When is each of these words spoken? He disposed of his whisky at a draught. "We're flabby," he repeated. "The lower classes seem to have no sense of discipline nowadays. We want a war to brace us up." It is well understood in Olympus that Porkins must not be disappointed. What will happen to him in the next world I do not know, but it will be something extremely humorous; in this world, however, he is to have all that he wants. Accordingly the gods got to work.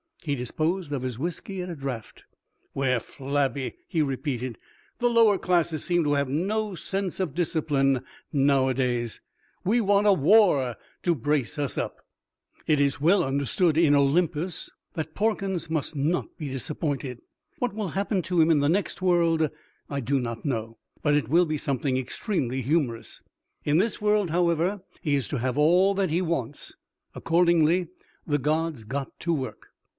He 0.23 0.33
disposed 0.35 0.91
of 0.93 1.01
his 1.03 1.17
whisky 1.19 1.61
at 1.63 1.69
a 1.69 1.75
draught. 1.75 2.25
"We're 2.75 2.99
flabby," 2.99 3.73
he 3.87 4.03
repeated. 4.03 4.57
"The 4.99 5.09
lower 5.09 5.37
classes 5.39 5.83
seem 5.83 6.03
to 6.03 6.13
have 6.13 6.29
no 6.29 6.73
sense 6.75 7.19
of 7.19 7.33
discipline 7.35 8.01
nowadays. 8.33 9.21
We 9.63 9.79
want 9.81 10.05
a 10.07 10.13
war 10.13 10.75
to 11.03 11.15
brace 11.15 11.57
us 11.59 11.77
up." 11.77 12.01
It 12.67 12.79
is 12.79 13.01
well 13.01 13.23
understood 13.23 13.77
in 13.77 13.95
Olympus 13.95 14.71
that 14.93 15.15
Porkins 15.15 15.69
must 15.71 15.95
not 15.95 16.35
be 16.37 16.49
disappointed. 16.49 17.19
What 17.57 17.73
will 17.73 17.89
happen 17.89 18.21
to 18.23 18.41
him 18.41 18.51
in 18.51 18.59
the 18.59 18.69
next 18.69 19.01
world 19.03 19.49
I 19.89 19.99
do 19.99 20.19
not 20.19 20.45
know, 20.45 20.77
but 21.03 21.15
it 21.15 21.29
will 21.29 21.45
be 21.45 21.57
something 21.57 21.97
extremely 21.97 22.61
humorous; 22.61 23.21
in 23.63 23.77
this 23.77 23.99
world, 24.01 24.29
however, 24.31 24.81
he 25.01 25.15
is 25.15 25.27
to 25.29 25.39
have 25.39 25.57
all 25.59 25.93
that 25.95 26.09
he 26.11 26.21
wants. 26.23 26.75
Accordingly 27.15 27.87
the 28.25 28.39
gods 28.39 28.83
got 28.83 29.19
to 29.21 29.33
work. 29.33 29.67